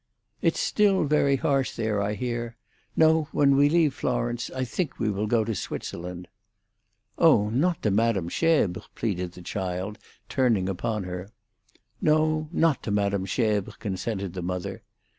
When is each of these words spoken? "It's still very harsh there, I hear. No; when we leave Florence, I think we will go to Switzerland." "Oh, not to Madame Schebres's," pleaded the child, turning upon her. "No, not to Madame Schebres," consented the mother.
"It's 0.41 0.59
still 0.59 1.03
very 1.03 1.35
harsh 1.35 1.75
there, 1.75 2.01
I 2.01 2.15
hear. 2.15 2.55
No; 2.95 3.27
when 3.31 3.55
we 3.55 3.69
leave 3.69 3.93
Florence, 3.93 4.49
I 4.49 4.63
think 4.65 4.97
we 4.97 5.11
will 5.11 5.27
go 5.27 5.43
to 5.43 5.53
Switzerland." 5.53 6.27
"Oh, 7.19 7.51
not 7.51 7.83
to 7.83 7.91
Madame 7.91 8.27
Schebres's," 8.27 8.89
pleaded 8.95 9.33
the 9.33 9.43
child, 9.43 9.99
turning 10.27 10.67
upon 10.67 11.03
her. 11.03 11.29
"No, 12.01 12.49
not 12.51 12.81
to 12.81 12.89
Madame 12.89 13.25
Schebres," 13.27 13.75
consented 13.77 14.33
the 14.33 14.41
mother. 14.41 14.81